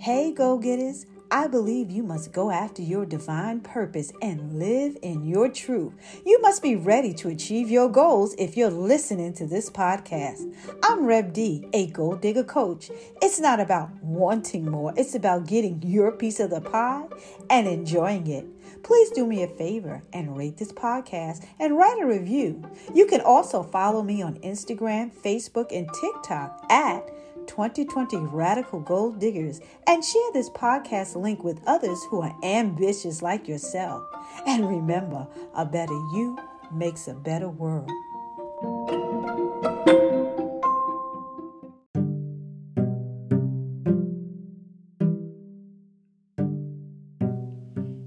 [0.00, 1.06] Hey, go getters.
[1.28, 5.92] I believe you must go after your divine purpose and live in your truth.
[6.24, 10.54] You must be ready to achieve your goals if you're listening to this podcast.
[10.84, 12.92] I'm Reb D, a gold digger coach.
[13.20, 17.08] It's not about wanting more, it's about getting your piece of the pie
[17.50, 18.46] and enjoying it.
[18.84, 22.62] Please do me a favor and rate this podcast and write a review.
[22.94, 27.10] You can also follow me on Instagram, Facebook, and TikTok at
[27.48, 33.48] 2020 Radical Gold Diggers and share this podcast link with others who are ambitious like
[33.48, 34.04] yourself.
[34.46, 36.38] And remember, a better you
[36.72, 37.90] makes a better world.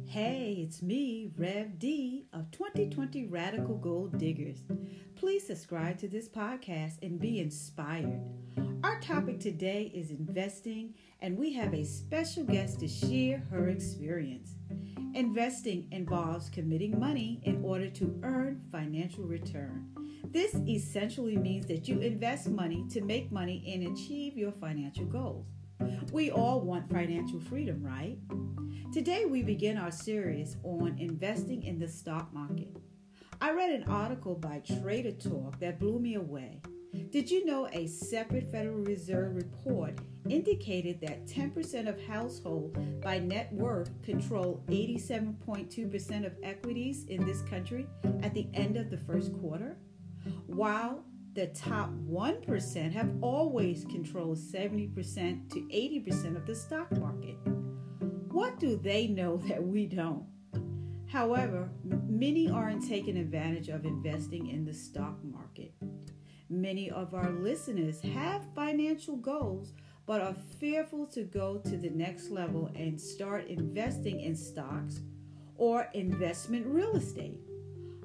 [0.06, 4.64] Hey, it's me, Rev D of 2020 Radical Gold Diggers.
[5.22, 8.24] Please subscribe to this podcast and be inspired.
[8.84, 14.56] Our topic today is investing, and we have a special guest to share her experience.
[15.14, 19.94] Investing involves committing money in order to earn financial return.
[20.32, 25.46] This essentially means that you invest money to make money and achieve your financial goals.
[26.12, 28.18] We all want financial freedom, right?
[28.92, 32.76] Today, we begin our series on investing in the stock market.
[33.44, 36.62] I read an article by Trader Talk that blew me away.
[37.10, 39.98] Did you know a separate Federal Reserve report
[40.30, 47.88] indicated that 10% of households by net worth control 87.2% of equities in this country
[48.22, 49.76] at the end of the first quarter?
[50.46, 57.38] While the top 1% have always controlled 70% to 80% of the stock market.
[58.32, 60.31] What do they know that we don't?
[61.12, 61.70] However,
[62.08, 65.74] many aren't taking advantage of investing in the stock market.
[66.50, 69.74] Many of our listeners have financial goals
[70.06, 75.02] but are fearful to go to the next level and start investing in stocks
[75.58, 77.42] or investment real estate.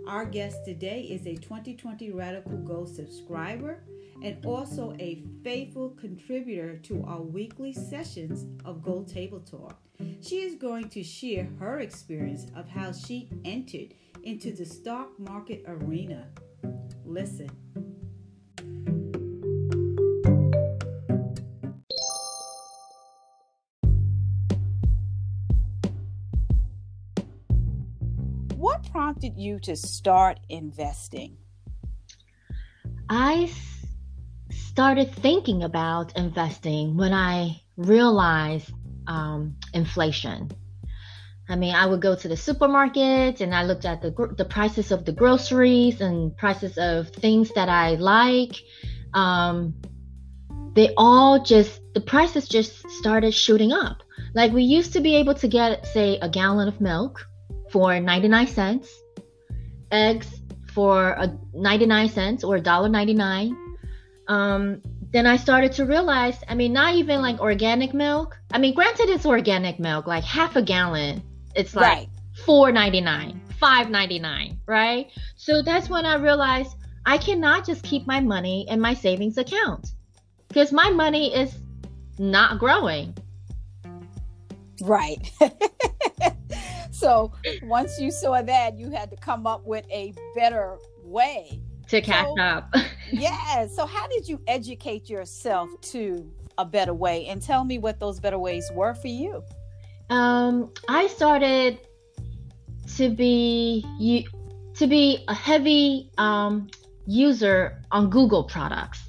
[0.08, 3.84] Our guest today is a 2020 Radical Gold subscriber
[4.22, 9.85] and also a faithful contributor to our weekly sessions of Gold Table Talk.
[10.20, 15.62] She is going to share her experience of how she entered into the stock market
[15.66, 16.28] arena.
[17.04, 17.48] Listen.
[28.56, 31.36] What prompted you to start investing?
[33.08, 33.52] I
[34.50, 38.72] started thinking about investing when I realized
[39.06, 40.50] um, inflation.
[41.48, 44.90] I mean, I would go to the supermarket and I looked at the the prices
[44.90, 48.56] of the groceries and prices of things that I like.
[49.14, 49.74] Um,
[50.74, 54.02] they all just the prices just started shooting up.
[54.34, 57.26] Like we used to be able to get, say, a gallon of milk
[57.70, 58.92] for 99 cents,
[59.90, 60.28] eggs
[60.74, 63.56] for a 99 cents or $1.99.
[64.28, 64.82] Um,
[65.16, 68.38] then I started to realize, I mean, not even like organic milk.
[68.52, 71.22] I mean, granted, it's organic milk, like half a gallon,
[71.54, 72.08] it's like right.
[72.44, 75.10] four ninety nine, five ninety nine, right?
[75.36, 79.92] So that's when I realized I cannot just keep my money in my savings account
[80.48, 81.56] because my money is
[82.18, 83.16] not growing.
[84.82, 85.32] Right.
[86.90, 92.02] so once you saw that, you had to come up with a better way to
[92.02, 92.74] catch so, up.
[93.12, 93.66] yeah.
[93.66, 98.20] So how did you educate yourself to a better way and tell me what those
[98.20, 99.42] better ways were for you?
[100.10, 101.80] Um, I started
[102.96, 104.24] to be you
[104.74, 106.68] to be a heavy um,
[107.06, 109.02] user on Google products.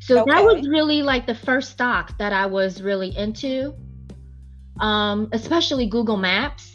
[0.00, 0.32] So okay.
[0.32, 3.74] that was really like the first stock that I was really into,
[4.80, 6.74] um, especially Google Maps.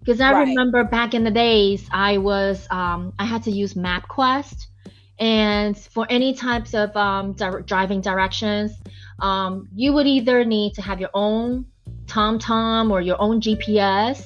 [0.00, 0.48] Because I right.
[0.48, 4.66] remember back in the days, I was um, I had to use MapQuest
[5.18, 8.72] and for any types of um, di- driving directions,
[9.20, 11.66] um, you would either need to have your own
[12.06, 14.24] TomTom or your own GPS,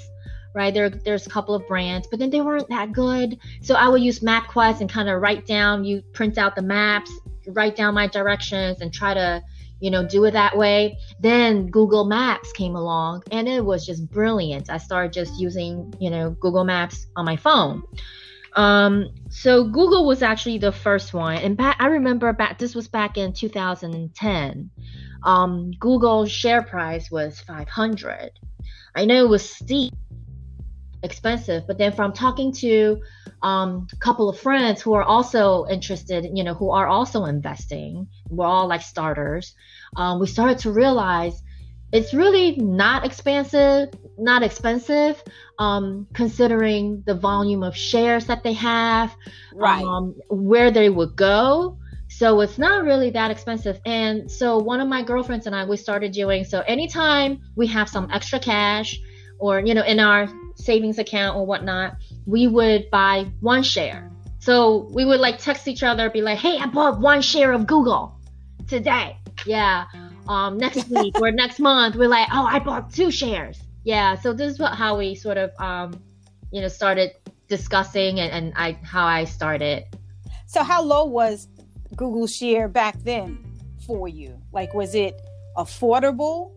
[0.55, 0.73] right?
[0.73, 3.39] There, there's a couple of brands, but then they weren't that good.
[3.63, 7.11] So I would use MapQuest and kind of write down, you print out the maps,
[7.49, 9.43] write down my directions, and try to,
[9.81, 10.99] you know, do it that way.
[11.21, 14.69] Then Google Maps came along, and it was just brilliant.
[14.69, 17.83] I started just using, you know, Google Maps on my phone.
[18.55, 22.89] Um, so Google was actually the first one, and back, I remember back this was
[22.89, 24.71] back in 2010.
[25.25, 28.31] Um, Google share price was 500.
[28.95, 29.95] I know it was steep,
[31.03, 33.01] expensive, but then from talking to
[33.43, 38.07] um, a couple of friends who are also interested, you know, who are also investing,
[38.29, 39.55] we're all like starters.
[39.97, 41.43] Um, we started to realize
[41.93, 43.91] it's really not expensive,
[44.23, 45.23] not expensive,
[45.59, 49.15] um, considering the volume of shares that they have,
[49.55, 49.85] right?
[49.85, 51.79] Um, where they would go.
[52.09, 53.81] So it's not really that expensive.
[53.87, 57.89] And so one of my girlfriends and I, we started doing so anytime we have
[57.89, 59.01] some extra cash
[59.39, 61.97] or, you know, in our savings account or whatnot,
[62.27, 64.11] we would buy one share.
[64.39, 67.67] So we would like text each other, be like, hey, I bought one share of
[67.67, 68.15] Google
[68.69, 69.17] today.
[69.47, 69.87] Yeah.
[70.29, 73.61] Um, next week or next month, we're like, oh, I bought two shares.
[73.85, 74.15] Yeah.
[74.17, 76.03] So this is what, how we sort of, um,
[76.51, 77.13] you know, started
[77.49, 79.85] discussing and, and I, how I started.
[80.47, 81.49] So how low was
[81.97, 83.45] Google share back then
[83.87, 84.41] for you?
[84.53, 85.21] Like, was it
[85.57, 86.53] affordable?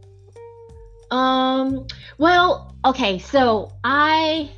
[1.11, 1.87] Um,
[2.17, 4.51] well, okay, so I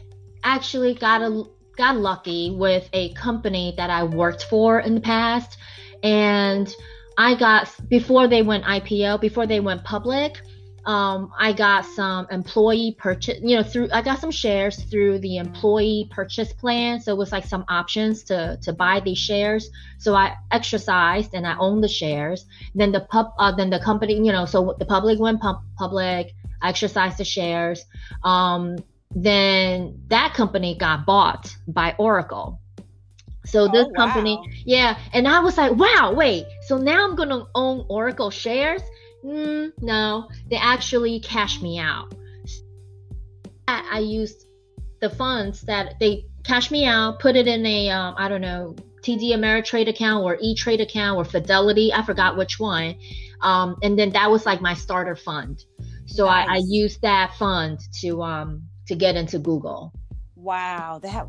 [0.44, 1.44] actually got a
[1.78, 5.58] got lucky with a company that I worked for in the past
[6.02, 6.74] and
[7.18, 10.42] I got before they went IPO, before they went public,
[10.88, 15.36] um, I got some employee purchase, you know, through I got some shares through the
[15.36, 17.02] employee purchase plan.
[17.02, 19.70] So it was like some options to to buy these shares.
[19.98, 22.46] So I exercised and I owned the shares.
[22.74, 26.34] Then the pub, uh, then the company, you know, so the public went pub- public.
[26.62, 27.86] I exercised the shares.
[28.24, 28.78] Um,
[29.12, 32.62] then that company got bought by Oracle.
[33.44, 34.06] So this oh, wow.
[34.06, 38.82] company, yeah, and I was like, wow, wait, so now I'm gonna own Oracle shares?
[39.24, 42.14] Mm, no, they actually cashed me out.
[43.68, 44.48] I used
[45.02, 48.76] the funds that they cashed me out, put it in a um, I don't know
[49.02, 52.96] TD Ameritrade account or E Trade account or Fidelity, I forgot which one,
[53.42, 55.64] um, and then that was like my starter fund.
[56.06, 56.48] So nice.
[56.48, 59.94] I, I used that fund to um to get into Google.
[60.36, 61.28] Wow, that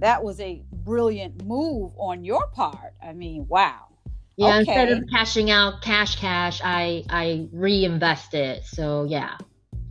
[0.00, 2.94] that was a brilliant move on your part.
[3.02, 3.91] I mean, wow.
[4.36, 4.58] Yeah, okay.
[4.60, 8.64] instead of cashing out cash cash, I I reinvest It.
[8.64, 9.36] So yeah.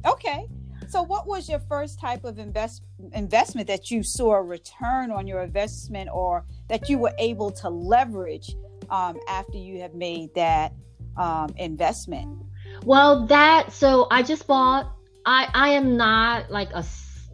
[0.05, 0.47] Okay.
[0.87, 2.83] So what was your first type of invest
[3.13, 7.69] investment that you saw a return on your investment or that you were able to
[7.69, 8.55] leverage
[8.89, 10.73] um, after you have made that
[11.15, 12.37] um, investment?
[12.83, 14.91] Well, that so I just bought
[15.25, 16.83] I I am not like a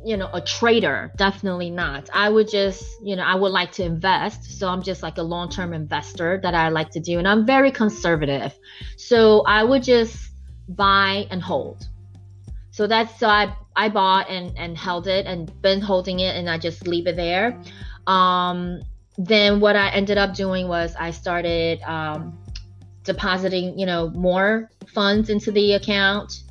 [0.08, 2.10] you know a trader definitely not.
[2.14, 4.58] I would just you know i would like to invest.
[4.58, 7.72] So i'm just like a long-term investor that i like to do and i'm very
[7.72, 8.56] conservative.
[8.96, 10.32] So i would just
[10.70, 11.90] buy and hold.
[12.72, 16.50] So that's so i i bought and and held it and been holding it and
[16.50, 17.62] i just leave it there.
[18.08, 18.80] Um
[19.18, 22.38] then what i ended up doing was i started um
[23.04, 26.44] depositing you know more funds into the account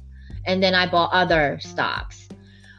[0.47, 2.26] and then i bought other stocks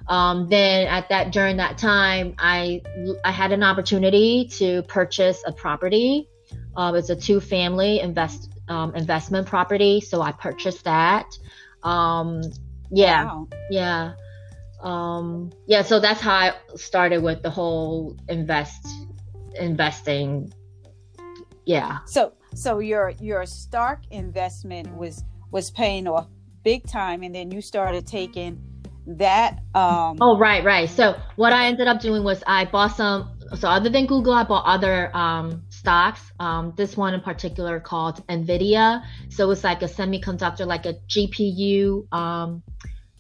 [0.09, 2.81] um, then at that during that time, I
[3.25, 6.30] I had an opportunity to purchase a property.
[6.75, 11.27] Uh, it's a two-family invest um, investment property, so I purchased that.
[11.83, 12.42] Um,
[12.89, 13.48] yeah, wow.
[13.69, 14.13] yeah,
[14.81, 15.81] um, yeah.
[15.81, 18.88] So that's how I started with the whole invest
[19.59, 20.54] investing.
[21.65, 22.00] Yeah.
[22.06, 26.27] So so your your Stark investment was was paying off
[26.63, 28.62] big time, and then you started taking
[29.07, 30.89] that um oh right right.
[30.89, 34.44] So what i ended up doing was i bought some so other than google i
[34.44, 36.21] bought other um stocks.
[36.39, 39.04] Um this one in particular called nvidia.
[39.30, 42.64] So it's like a semiconductor like a gpu um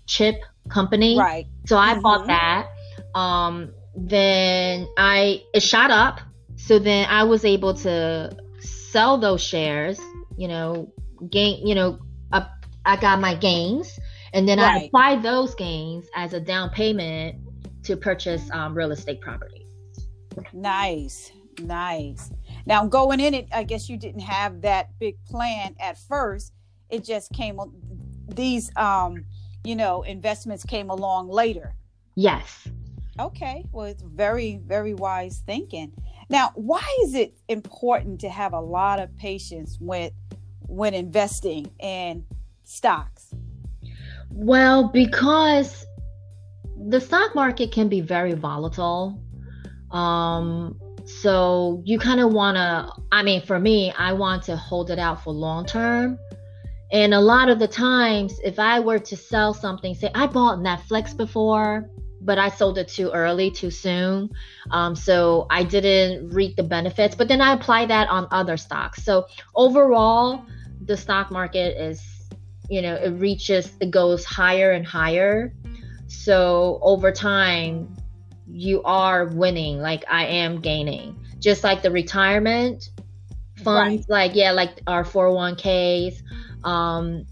[0.05, 0.35] chip
[0.69, 1.17] company.
[1.17, 1.45] Right.
[1.65, 2.01] So i mm-hmm.
[2.01, 2.67] bought that.
[3.15, 6.19] Um then i it shot up.
[6.57, 9.99] So then i was able to sell those shares
[10.37, 10.91] you know
[11.29, 11.99] gain you know
[12.31, 12.51] up
[12.85, 13.99] i got my gains
[14.33, 14.81] and then right.
[14.81, 17.35] I apply those gains as a down payment
[17.83, 19.65] to purchase um, real estate property.
[20.53, 22.31] Nice, nice.
[22.65, 26.53] Now going in it, I guess you didn't have that big plan at first.
[26.89, 27.59] It just came.
[28.29, 29.25] These, um,
[29.63, 31.75] you know, investments came along later.
[32.15, 32.67] Yes.
[33.19, 33.65] Okay.
[33.71, 35.93] Well, it's very, very wise thinking.
[36.29, 40.13] Now, why is it important to have a lot of patience with
[40.67, 42.25] when investing in
[42.63, 43.33] stocks?
[44.39, 45.87] Well, because
[46.89, 49.19] the stock market can be very volatile.
[49.89, 54.91] Um, so you kind of want to, I mean, for me, I want to hold
[54.91, 56.19] it out for long term.
[56.91, 60.59] And a lot of the times, if I were to sell something, say I bought
[60.59, 61.89] Netflix before,
[62.21, 64.29] but I sold it too early, too soon.
[64.69, 67.15] Um, so I didn't reap the benefits.
[67.15, 69.03] But then I apply that on other stocks.
[69.03, 69.25] So
[69.55, 70.45] overall,
[70.85, 72.16] the stock market is
[72.69, 75.53] you know it reaches it goes higher and higher
[76.07, 77.95] so over time
[78.49, 82.89] you are winning like i am gaining just like the retirement
[83.63, 84.09] funds right.
[84.09, 86.21] like yeah like our 401ks
[86.63, 87.25] um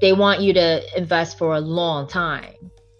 [0.00, 2.54] they want you to invest for a long time.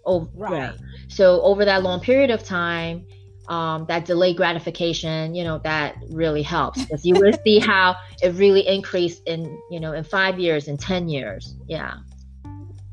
[0.05, 0.73] Right.
[1.09, 3.05] So over that long period of time,
[3.49, 8.33] um, that delayed gratification, you know, that really helps because you will see how it
[8.35, 11.55] really increased in, you know, in five years, in 10 years.
[11.67, 11.95] Yeah.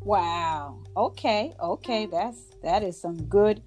[0.00, 0.78] Wow.
[0.96, 1.54] Okay.
[1.60, 2.06] Okay.
[2.06, 3.62] That's, that is some good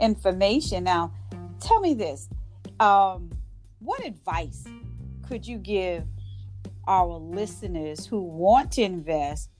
[0.00, 0.84] information.
[0.84, 1.12] Now,
[1.60, 2.28] tell me this.
[2.80, 3.30] Um,
[3.78, 4.64] what advice
[5.28, 6.04] could you give
[6.86, 9.50] our listeners who want to invest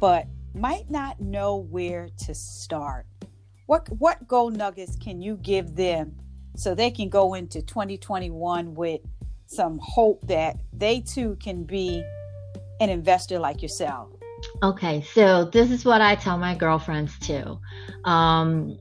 [0.00, 3.06] but might not know where to start?
[3.66, 6.16] What what gold nuggets can you give them
[6.56, 9.00] so they can go into 2021 with
[9.46, 12.04] some hope that they too can be
[12.80, 14.10] an investor like yourself?
[14.62, 17.58] Okay, so this is what I tell my girlfriends too.
[18.04, 18.78] Um,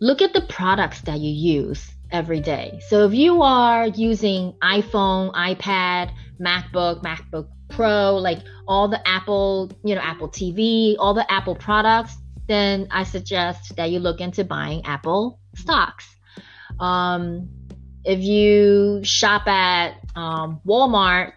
[0.00, 2.80] look at the products that you use every day.
[2.88, 6.10] So if you are using iPhone, iPad,
[6.40, 12.16] MacBook, MacBook Pro, like all the Apple, you know, Apple TV, all the Apple products,
[12.46, 16.06] then I suggest that you look into buying Apple stocks.
[16.78, 17.48] Um,
[18.04, 21.32] if you shop at um, Walmart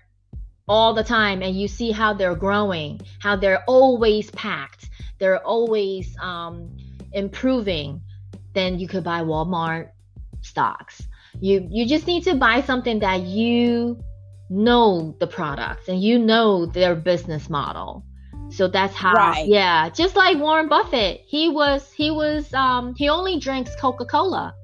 [0.68, 6.16] all the time and you see how they're growing, how they're always packed, they're always
[6.22, 6.78] um,
[7.12, 8.02] improving,
[8.54, 9.90] then you could buy Walmart
[10.42, 11.02] stocks.
[11.40, 14.00] You you just need to buy something that you
[14.50, 18.04] know the products and you know their business model.
[18.52, 19.48] So that's how right.
[19.48, 21.22] yeah, just like Warren Buffett.
[21.26, 24.56] He was he was um he only drinks Coca-Cola.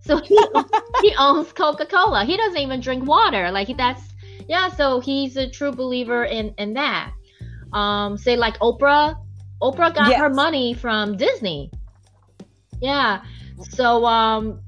[0.00, 0.38] So he
[1.02, 2.24] he owns Coca-Cola.
[2.24, 3.50] He doesn't even drink water.
[3.50, 4.02] Like that's
[4.48, 7.12] yeah, so he's a true believer in in that.
[7.72, 9.16] Um say like Oprah,
[9.62, 10.18] Oprah got yes.
[10.20, 11.70] her money from Disney.
[12.80, 13.22] Yeah.
[13.70, 14.60] So um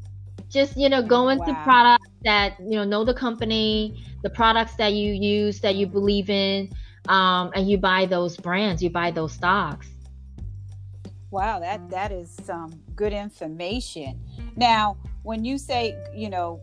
[0.48, 1.64] just you know go into wow.
[1.64, 6.30] products that you know know the company the products that you use that you believe
[6.30, 6.70] in
[7.08, 9.88] um, and you buy those brands you buy those stocks.
[11.30, 14.20] Wow that that is some good information.
[14.56, 16.60] Now when you say you know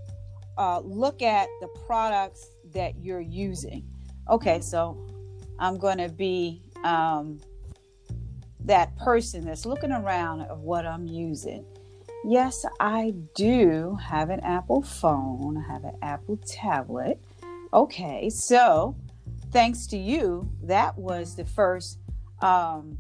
[0.58, 3.88] uh, look at the products that you're using.
[4.30, 4.98] Okay so
[5.60, 7.40] i'm going to be um,
[8.62, 11.66] that person that's looking around of what i'm using.
[12.24, 17.20] Yes, I do have an Apple phone, I have an Apple tablet.
[17.74, 18.96] Okay, so
[19.52, 22.00] thanks to you, that was the first
[22.42, 22.98] um,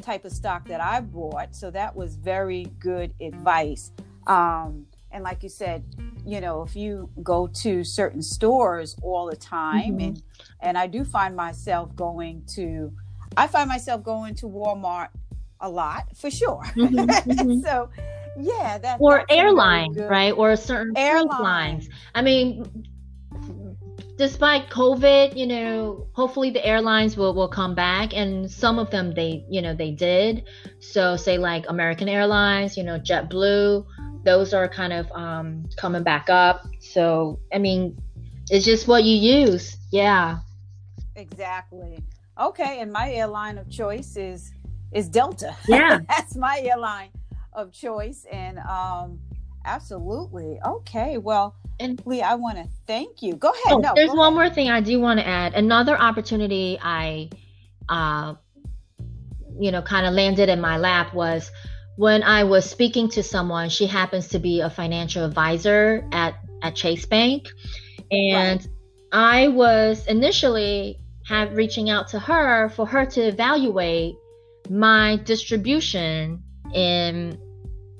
[0.00, 1.54] type of stock that I bought.
[1.54, 3.92] So that was very good advice.
[4.26, 5.84] Um, and like you said,
[6.26, 10.00] you know, if you go to certain stores all the time, mm-hmm.
[10.00, 10.22] and
[10.60, 12.92] and I do find myself going to,
[13.36, 15.08] I find myself going to Walmart
[15.60, 16.64] a lot for sure.
[16.74, 16.96] Mm-hmm,
[17.30, 17.60] mm-hmm.
[17.60, 17.90] so
[18.36, 20.32] yeah, that or airlines, right?
[20.32, 21.88] Or certain airlines.
[22.14, 22.86] I mean,
[24.16, 29.14] despite COVID, you know, hopefully the airlines will will come back, and some of them
[29.14, 30.44] they, you know, they did.
[30.80, 33.86] So say like American Airlines, you know, JetBlue,
[34.24, 36.66] those are kind of um, coming back up.
[36.80, 37.96] So I mean,
[38.50, 39.76] it's just what you use.
[39.90, 40.38] Yeah.
[41.16, 42.02] Exactly.
[42.38, 44.52] Okay, and my airline of choice is
[44.92, 45.56] is Delta.
[45.68, 47.10] Yeah, that's my airline
[47.54, 49.20] of choice and um
[49.64, 54.10] absolutely okay well and lee i want to thank you go ahead oh, no, there's
[54.10, 54.34] one ahead.
[54.34, 57.28] more thing i do want to add another opportunity i
[57.88, 58.34] uh
[59.58, 61.50] you know kind of landed in my lap was
[61.96, 66.74] when i was speaking to someone she happens to be a financial advisor at at
[66.74, 67.48] chase bank
[68.10, 68.68] and right.
[69.12, 74.14] i was initially have reaching out to her for her to evaluate
[74.70, 77.38] my distribution in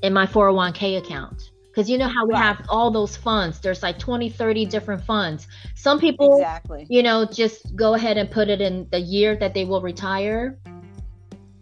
[0.03, 2.43] in my 401k account because you know how we right.
[2.43, 3.59] have all those funds.
[3.59, 5.49] There's like 20 30 different funds.
[5.75, 6.87] Some people exactly.
[6.89, 10.59] you know just go ahead and put it in the year that they will retire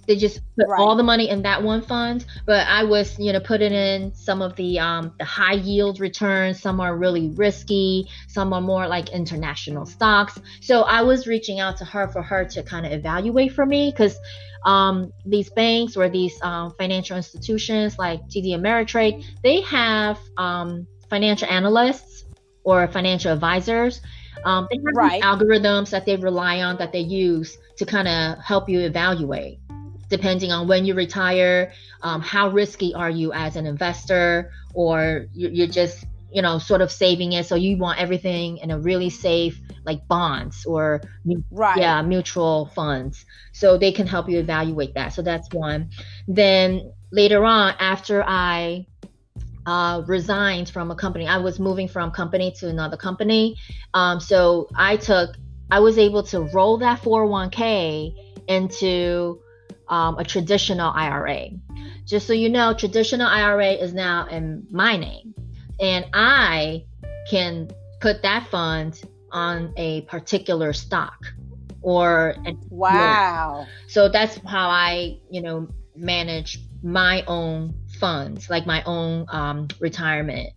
[0.06, 0.80] they just put right.
[0.80, 4.42] all the money in that one fund but i was you know putting in some
[4.42, 9.10] of the um the high yield returns some are really risky some are more like
[9.10, 13.52] international stocks so i was reaching out to her for her to kind of evaluate
[13.52, 14.18] for me because
[14.64, 21.48] um, these banks or these um, financial institutions like TD Ameritrade, they have um, financial
[21.48, 22.24] analysts
[22.64, 24.00] or financial advisors.
[24.44, 25.22] Um, they have right.
[25.22, 29.58] algorithms that they rely on that they use to kind of help you evaluate
[30.12, 35.66] depending on when you retire um, how risky are you as an investor or you're
[35.66, 37.46] just you know sort of saving it.
[37.46, 41.00] So you want everything in a really safe like bonds or
[41.50, 41.78] right.
[41.78, 43.24] yeah mutual funds.
[43.52, 45.14] So they can help you evaluate that.
[45.14, 45.90] So that's one.
[46.28, 48.86] Then later on after i
[49.64, 53.56] uh, resigned from a company i was moving from company to another company.
[53.94, 55.36] Um, so i took
[55.70, 58.14] I was able to roll that 401k
[58.48, 59.40] into
[59.92, 61.50] um, a traditional IRA.
[62.06, 65.34] Just so you know, traditional IRA is now in my name,
[65.78, 66.86] and I
[67.30, 67.68] can
[68.00, 71.18] put that fund on a particular stock
[71.82, 72.36] or
[72.70, 73.66] wow.
[73.86, 80.54] So that's how I, you know, manage my own funds, like my own um, retirement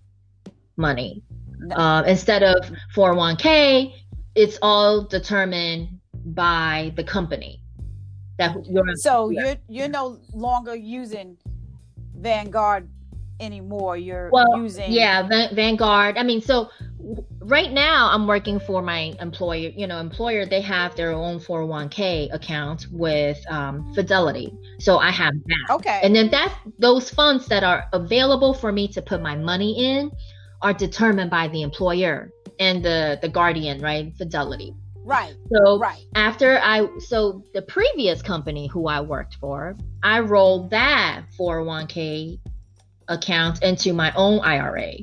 [0.78, 1.24] money.
[1.72, 3.94] Uh, instead of 401k,
[4.34, 7.62] it's all determined by the company
[8.38, 11.38] that you're so you're you're no longer using
[12.16, 12.88] Vanguard
[13.40, 13.98] anymore.
[13.98, 16.18] You're well, using yeah, Vanguard.
[16.18, 16.70] I mean, so
[17.40, 19.70] right now I'm working for my employer.
[19.76, 25.34] You know, employer they have their own 401k account with um, Fidelity, so I have
[25.46, 25.74] that.
[25.76, 26.00] Okay.
[26.04, 30.12] And then that those funds that are available for me to put my money in
[30.62, 34.14] are determined by the employer and the the guardian, right?
[34.18, 34.74] Fidelity.
[35.06, 35.36] Right.
[35.54, 36.04] So right.
[36.16, 42.40] after I so the previous company who I worked for, I rolled that 401k
[43.08, 44.94] account into my own IRA.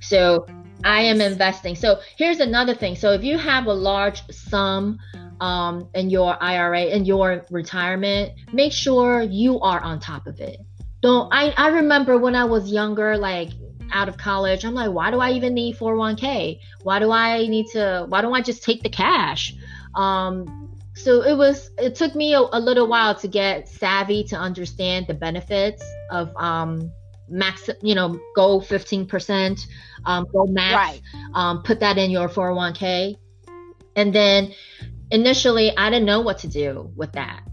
[0.00, 0.46] So
[0.84, 1.76] I am investing.
[1.76, 2.96] So here's another thing.
[2.96, 4.98] So if you have a large sum
[5.40, 10.58] um, in your IRA in your retirement, make sure you are on top of it.
[11.00, 13.50] Don't I, I remember when I was younger, like
[13.92, 16.60] out of college, I'm like, why do I even need 401k?
[16.82, 19.54] Why do I need to, why don't I just take the cash?
[19.94, 24.36] Um, so it was, it took me a, a little while to get savvy to
[24.36, 26.90] understand the benefits of, um,
[27.28, 29.60] max, you know, go 15%,
[30.04, 31.02] um, go max, right.
[31.34, 33.16] um, put that in your 401k.
[33.96, 34.52] And then
[35.10, 37.45] initially I didn't know what to do with that.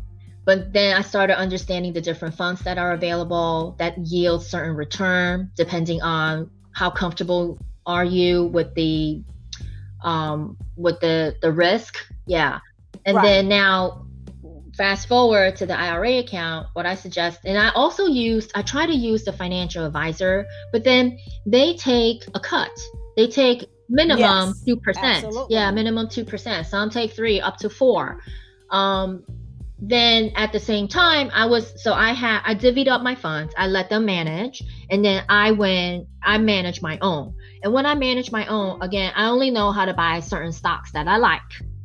[0.46, 5.52] But then I started understanding the different funds that are available that yield certain return
[5.56, 9.24] depending on how comfortable are you with the
[10.04, 11.98] um, with the the risk.
[12.28, 12.60] Yeah.
[13.06, 13.24] And right.
[13.24, 14.06] then now
[14.76, 18.86] fast forward to the IRA account, what I suggest, and I also used, I try
[18.86, 22.72] to use the financial advisor, but then they take a cut.
[23.16, 25.36] They take minimum two yes, percent.
[25.50, 26.66] Yeah, minimum two percent.
[26.68, 28.22] Some take three, up to four.
[28.70, 29.24] Um,
[29.86, 33.54] then at the same time i was so i had i divvied up my funds.
[33.58, 37.36] I let them manage and then i went i managed my own.
[37.64, 40.92] And when i manage my own again i only know how to buy certain stocks
[40.94, 41.42] that i like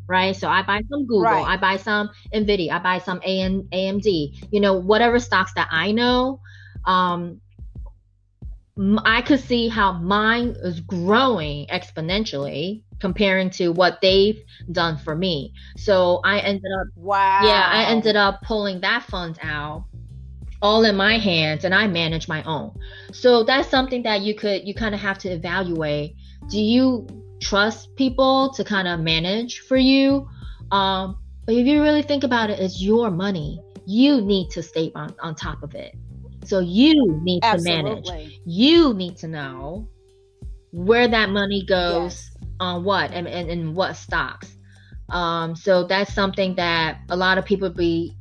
[0.06, 0.34] right?
[0.34, 1.46] So i buy some google right.
[1.46, 4.06] i buy some nvidia i buy some AM, amd
[4.50, 6.40] you know whatever stocks that i know
[6.84, 7.40] um
[9.04, 15.52] I could see how mine is growing exponentially comparing to what they've done for me.
[15.76, 17.40] So I ended up wow.
[17.42, 19.86] Yeah, I ended up pulling that fund out
[20.62, 22.78] all in my hands and I manage my own.
[23.12, 26.14] So that's something that you could you kind of have to evaluate.
[26.48, 27.06] Do you
[27.40, 30.28] trust people to kind of manage for you?
[30.70, 33.60] Um, but if you really think about it, it's your money.
[33.86, 35.96] You need to stay on, on top of it.
[36.48, 38.02] So you need Absolutely.
[38.02, 38.40] to manage.
[38.44, 39.88] You need to know
[40.72, 44.56] where that money goes yes on what and, and, and what stocks.
[45.10, 48.14] Um, so that's something that a lot of people be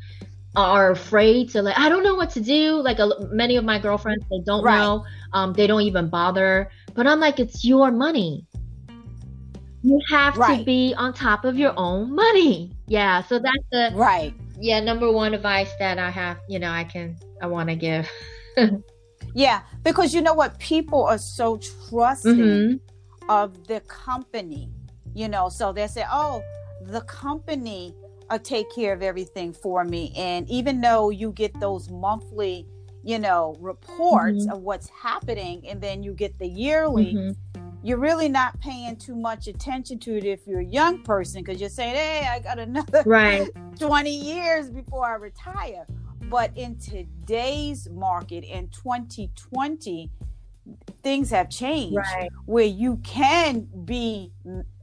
[0.56, 1.78] are afraid to like.
[1.78, 2.76] I don't know what to do.
[2.76, 4.78] Like a, many of my girlfriends, they don't right.
[4.78, 5.06] know.
[5.34, 6.72] Um, they don't even bother.
[6.94, 8.46] But I'm like, it's your money.
[9.84, 10.60] You have right.
[10.60, 12.72] to be on top of your own money.
[12.88, 13.22] Yeah.
[13.24, 14.34] So that's the right.
[14.60, 16.38] Yeah, number one advice that I have.
[16.48, 18.10] You know, I can I want to give.
[19.34, 22.36] yeah, because you know what, people are so trusting.
[22.36, 22.88] Mm-hmm
[23.30, 24.70] of the company
[25.14, 26.42] you know so they say oh
[26.84, 27.94] the company
[28.30, 32.68] uh, take care of everything for me and even though you get those monthly
[33.04, 34.54] you know reports mm-hmm.
[34.54, 37.62] of what's happening and then you get the yearly mm-hmm.
[37.84, 41.60] you're really not paying too much attention to it if you're a young person because
[41.60, 45.86] you're saying hey i got another right 20 years before i retire
[46.30, 50.10] but in today's market in 2020
[51.02, 52.30] things have changed right.
[52.46, 54.32] where you can be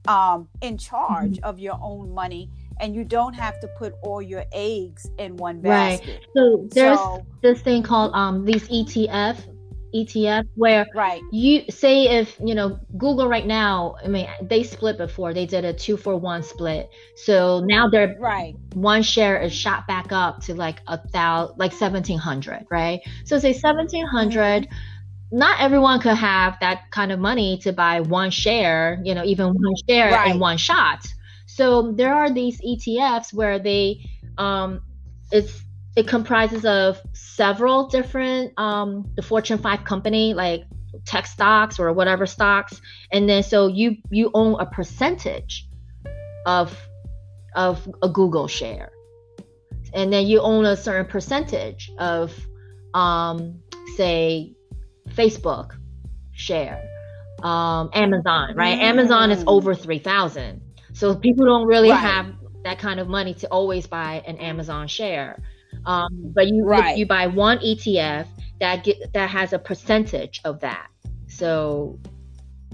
[0.09, 1.45] um, in charge mm-hmm.
[1.45, 5.61] of your own money and you don't have to put all your eggs in one
[5.61, 6.09] basket.
[6.09, 6.21] Right.
[6.35, 9.39] So there's so, this thing called um these ETF
[9.95, 14.99] ETF where right you say if you know Google right now I mean they split
[14.99, 19.53] before they did a two for one split so now they're right one share is
[19.55, 24.65] shot back up to like a thousand like seventeen hundred right so say seventeen hundred.
[24.65, 24.75] Mm-hmm
[25.35, 29.49] not everyone could have that kind of money to buy one share, you know, even
[29.49, 30.31] one share right.
[30.31, 31.05] in one shot.
[31.47, 34.05] So there are these ETFs where they
[34.39, 34.81] um
[35.33, 35.63] it's
[35.97, 40.65] it comprises of several different um the Fortune 5 company like
[41.05, 42.81] tech stocks or whatever stocks
[43.13, 45.69] and then so you you own a percentage
[46.47, 46.77] of
[47.55, 48.91] of a Google share,
[49.93, 52.33] and then you own a certain percentage of,
[52.93, 53.61] um,
[53.97, 54.55] say,
[55.11, 55.77] Facebook
[56.33, 56.83] share,
[57.43, 58.79] um, Amazon, right?
[58.79, 58.83] Mm.
[58.83, 60.61] Amazon is over three thousand,
[60.93, 62.01] so people don't really right.
[62.01, 65.43] have that kind of money to always buy an Amazon share.
[65.87, 66.97] Um, but you right.
[66.97, 68.27] you buy one ETF
[68.61, 70.89] that get that has a percentage of that.
[71.27, 71.99] So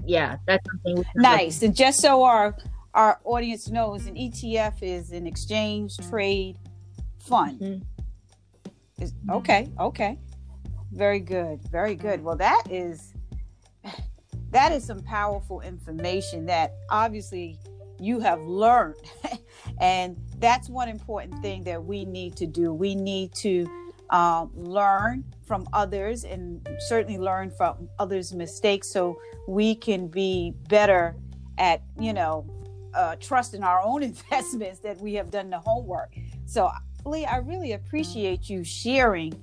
[0.05, 1.61] yeah, that's something nice.
[1.61, 2.55] And just so our
[2.93, 6.57] our audience knows, an ETF is an exchange trade
[7.19, 7.59] fund.
[7.59, 9.03] Mm-hmm.
[9.03, 10.19] Is, okay, okay,
[10.91, 12.23] very good, very good.
[12.23, 13.13] Well, that is
[14.51, 17.57] that is some powerful information that obviously
[18.01, 18.95] you have learned,
[19.79, 22.73] and that's one important thing that we need to do.
[22.73, 23.67] We need to
[24.09, 31.15] um, learn from others and certainly learn from others' mistakes so we can be better
[31.57, 32.45] at, you know,
[32.93, 36.13] uh, trusting our own investments that we have done the homework.
[36.45, 36.69] So,
[37.05, 39.33] Lee, I really appreciate you sharing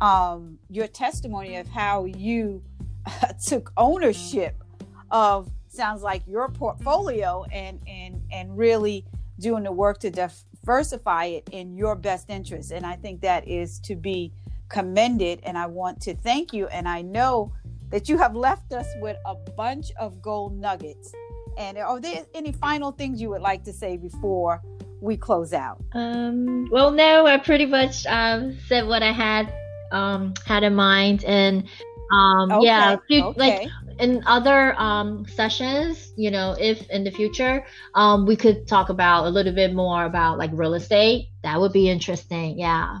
[0.00, 2.62] um, your testimony of how you
[3.46, 4.62] took ownership
[5.10, 9.04] of sounds like your portfolio and and and really
[9.38, 12.70] doing the work to diversify it in your best interest.
[12.72, 14.32] And I think that is to be
[14.68, 15.40] commended.
[15.42, 16.66] And I want to thank you.
[16.68, 17.52] And I know
[17.90, 21.12] that you have left us with a bunch of gold nuggets.
[21.58, 24.62] And are there any final things you would like to say before
[25.00, 25.82] we close out?
[25.94, 29.52] Um, well, no, I pretty much um, said what I had
[29.92, 31.64] um, had in mind, and
[32.12, 32.66] um, okay.
[32.66, 33.68] yeah, okay.
[33.98, 39.26] In other um, sessions, you know, if in the future um, we could talk about
[39.26, 42.58] a little bit more about like real estate, that would be interesting.
[42.58, 42.98] Yeah.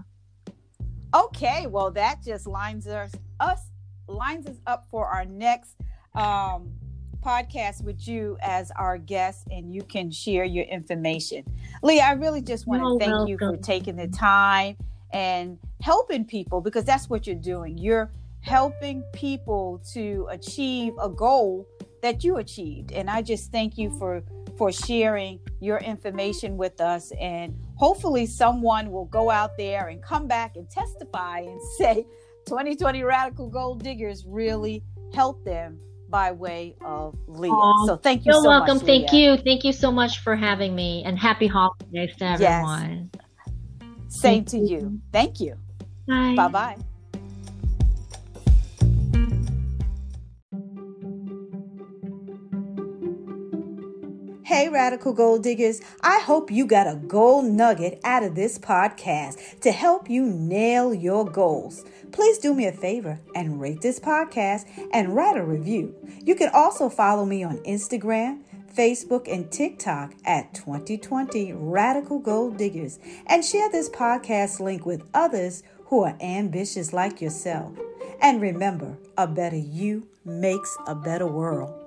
[1.14, 3.60] Okay, well, that just lines us us
[4.08, 5.76] lines us up for our next
[6.14, 6.72] um,
[7.22, 11.44] podcast with you as our guest, and you can share your information.
[11.82, 13.28] Lee, I really just want to thank welcome.
[13.28, 14.76] you for taking the time
[15.12, 17.78] and helping people because that's what you're doing.
[17.78, 18.10] You're
[18.46, 21.66] helping people to achieve a goal
[22.00, 24.22] that you achieved and i just thank you for
[24.56, 30.28] for sharing your information with us and hopefully someone will go out there and come
[30.28, 32.06] back and testify and say
[32.46, 34.82] 2020 radical gold diggers really
[35.12, 35.78] helped them
[36.08, 37.50] by way of Leah.
[37.86, 38.76] So thank you you're so welcome.
[38.76, 39.36] Much, thank you.
[39.38, 43.10] Thank you so much for having me and happy holidays to everyone.
[43.12, 43.24] Yes.
[44.08, 44.78] Same thank to you.
[44.78, 45.00] you.
[45.12, 45.56] Thank you.
[46.06, 46.76] Bye bye.
[54.56, 59.60] Hey, Radical Gold Diggers, I hope you got a gold nugget out of this podcast
[59.60, 61.84] to help you nail your goals.
[62.10, 64.64] Please do me a favor and rate this podcast
[64.94, 65.94] and write a review.
[66.24, 72.98] You can also follow me on Instagram, Facebook, and TikTok at 2020 Radical Gold Diggers
[73.26, 77.76] and share this podcast link with others who are ambitious like yourself.
[78.22, 81.85] And remember, a better you makes a better world.